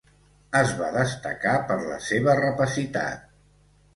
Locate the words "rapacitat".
2.41-3.31